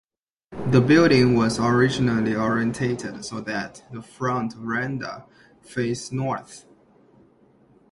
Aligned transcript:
The 0.65 0.81
building 0.81 1.35
was 1.35 1.59
originally 1.59 2.33
orientated 2.33 3.23
so 3.23 3.39
that 3.41 3.83
the 3.91 4.01
front 4.01 4.53
verandah 4.53 5.27
faced 5.61 6.11
north. 6.11 6.65